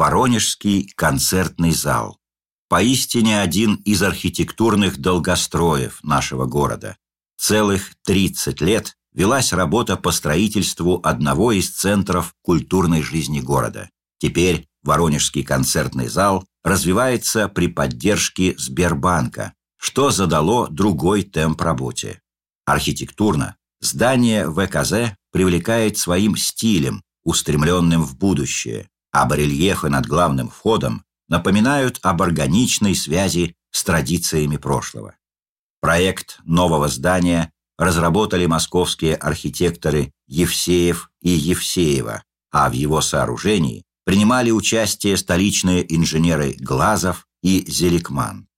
Воронежский 0.00 0.90
концертный 0.96 1.72
зал. 1.72 2.16
Поистине 2.70 3.38
один 3.42 3.74
из 3.84 4.02
архитектурных 4.02 4.96
долгостроев 4.96 6.02
нашего 6.02 6.46
города. 6.46 6.96
Целых 7.36 7.92
30 8.06 8.62
лет 8.62 8.96
велась 9.12 9.52
работа 9.52 9.98
по 9.98 10.10
строительству 10.10 11.02
одного 11.04 11.52
из 11.52 11.68
центров 11.68 12.34
культурной 12.40 13.02
жизни 13.02 13.40
города. 13.40 13.90
Теперь 14.16 14.66
Воронежский 14.82 15.42
концертный 15.42 16.08
зал 16.08 16.46
развивается 16.64 17.48
при 17.48 17.66
поддержке 17.66 18.54
Сбербанка, 18.56 19.52
что 19.76 20.10
задало 20.10 20.68
другой 20.68 21.24
темп 21.24 21.60
работе. 21.60 22.22
Архитектурно 22.64 23.56
здание 23.82 24.50
ВКЗ 24.50 25.14
привлекает 25.30 25.98
своим 25.98 26.38
стилем, 26.38 27.02
устремленным 27.22 28.02
в 28.02 28.16
будущее, 28.16 28.88
а 29.12 29.26
барельефы 29.26 29.88
над 29.88 30.06
главным 30.06 30.48
входом 30.48 31.04
напоминают 31.28 31.98
об 32.02 32.22
органичной 32.22 32.94
связи 32.94 33.54
с 33.70 33.84
традициями 33.84 34.56
прошлого. 34.56 35.14
Проект 35.80 36.40
нового 36.44 36.88
здания 36.88 37.52
разработали 37.78 38.46
московские 38.46 39.16
архитекторы 39.16 40.12
Евсеев 40.26 41.10
и 41.22 41.30
Евсеева, 41.30 42.22
а 42.52 42.68
в 42.68 42.72
его 42.72 43.00
сооружении 43.00 43.84
принимали 44.04 44.50
участие 44.50 45.16
столичные 45.16 45.84
инженеры 45.94 46.56
Глазов 46.58 47.26
и 47.42 47.64
Зеликман. 47.70 48.48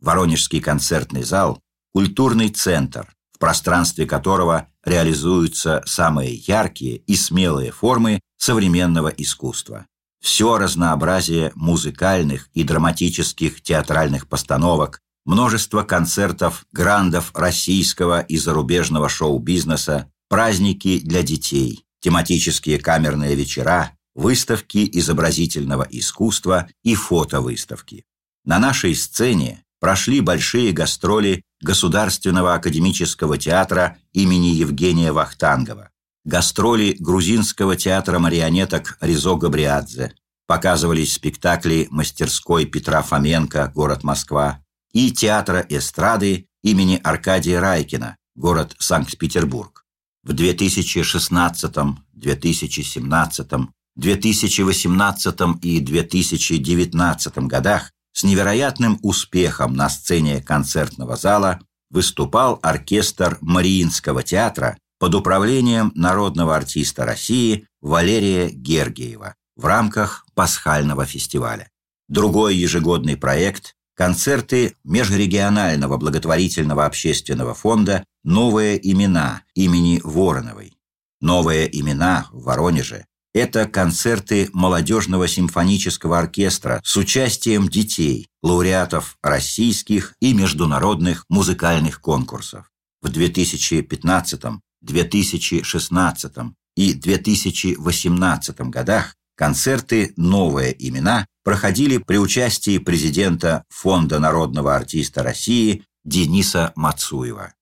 Воронежский 0.00 0.60
концертный 0.60 1.22
зал– 1.22 1.60
культурный 1.92 2.48
центр, 2.48 3.12
в 3.32 3.38
пространстве 3.38 4.06
которого 4.06 4.68
реализуются 4.84 5.82
самые 5.86 6.34
яркие 6.34 6.96
и 6.96 7.14
смелые 7.14 7.72
формы 7.72 8.20
современного 8.38 9.08
искусства. 9.08 9.86
Все 10.22 10.56
разнообразие 10.56 11.50
музыкальных 11.56 12.48
и 12.54 12.62
драматических 12.62 13.60
театральных 13.60 14.28
постановок, 14.28 15.00
множество 15.24 15.82
концертов, 15.82 16.64
грандов 16.70 17.32
российского 17.34 18.20
и 18.20 18.36
зарубежного 18.36 19.08
шоу-бизнеса, 19.08 20.12
праздники 20.28 21.00
для 21.00 21.24
детей, 21.24 21.84
тематические 22.00 22.78
камерные 22.78 23.34
вечера, 23.34 23.98
выставки 24.14 24.88
изобразительного 24.92 25.88
искусства 25.90 26.68
и 26.84 26.94
фотовыставки. 26.94 28.04
На 28.44 28.60
нашей 28.60 28.94
сцене 28.94 29.64
прошли 29.80 30.20
большие 30.20 30.70
гастроли 30.70 31.42
Государственного 31.60 32.54
академического 32.54 33.38
театра 33.38 33.98
имени 34.12 34.48
Евгения 34.48 35.10
Вахтангова, 35.10 35.90
гастроли 36.24 36.96
грузинского 36.98 37.76
театра 37.76 38.18
марионеток 38.18 38.96
Ризо 39.00 39.36
Габриадзе, 39.36 40.14
показывались 40.46 41.14
спектакли 41.14 41.88
мастерской 41.90 42.66
Петра 42.66 43.02
Фоменко, 43.02 43.72
город 43.74 44.04
Москва, 44.04 44.60
и 44.92 45.10
театра 45.10 45.64
эстрады 45.68 46.46
имени 46.62 47.00
Аркадия 47.02 47.60
Райкина, 47.60 48.16
город 48.34 48.76
Санкт-Петербург. 48.78 49.84
В 50.22 50.32
2016, 50.32 51.74
2017, 52.12 53.48
2018 53.96 55.40
и 55.62 55.80
2019 55.80 57.38
годах 57.38 57.90
с 58.12 58.24
невероятным 58.24 58.98
успехом 59.02 59.74
на 59.74 59.88
сцене 59.88 60.40
концертного 60.40 61.16
зала 61.16 61.60
выступал 61.90 62.58
оркестр 62.62 63.38
Мариинского 63.40 64.22
театра 64.22 64.78
под 65.02 65.16
управлением 65.16 65.90
народного 65.96 66.54
артиста 66.54 67.04
России 67.04 67.66
Валерия 67.80 68.50
Гергиева 68.50 69.34
в 69.56 69.64
рамках 69.64 70.24
пасхального 70.34 71.06
фестиваля. 71.06 71.68
Другой 72.08 72.54
ежегодный 72.54 73.16
проект– 73.16 73.74
концерты 73.96 74.76
Межрегионального 74.84 75.96
благотворительного 75.96 76.86
общественного 76.86 77.52
фонда 77.52 78.04
«Новые 78.22 78.78
имена» 78.92 79.42
имени 79.56 80.00
Вороновой. 80.04 80.78
«Новые 81.20 81.68
имена» 81.76 82.28
в 82.30 82.44
Воронеже 82.44 83.04
это 83.34 83.66
концерты 83.66 84.50
молодежного 84.52 85.26
симфонического 85.26 86.20
оркестра 86.20 86.80
с 86.84 86.96
участием 86.96 87.68
детей, 87.68 88.28
лауреатов 88.40 89.16
российских 89.20 90.14
и 90.20 90.32
международных 90.32 91.24
музыкальных 91.28 92.00
конкурсов. 92.00 92.70
В 93.00 93.08
2015, 93.08 94.62
2016 94.82 96.32
и 96.76 96.94
2018 96.94 98.60
годах 98.62 99.16
концерты 99.36 100.12
«Новые 100.16 100.74
имена» 100.78 101.26
проходили 101.44 101.98
при 101.98 102.18
участии 102.18 102.78
президента 102.78 103.64
Фонда 103.68 104.18
народного 104.18 104.76
артиста 104.76 105.22
России 105.22 105.84
Дениса 106.04 106.72
Мацуева. 106.76 107.54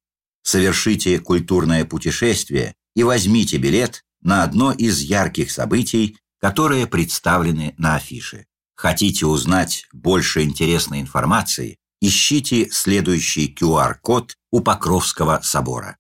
Совершите 0.43 1.19
культурное 1.19 1.85
путешествие 1.85 2.75
и 2.95 3.03
возьмите 3.03 3.57
билет 3.57 4.03
на 4.23 4.43
одно 4.43 4.73
из 4.73 5.01
ярких 5.01 5.51
событий, 5.51 6.19
которые 6.41 6.87
представлены 6.87 7.75
на 7.79 7.97
афише. 7.97 8.47
Хотите 8.75 9.27
узнать 9.27 9.87
больше 9.93 10.43
интересной 10.43 11.01
информации? 11.01 11.77
Ищите 12.01 12.71
следующий 12.71 13.55
QR-код 13.55 14.37
у 14.51 14.61
Покровского 14.61 15.41
собора. 15.43 15.99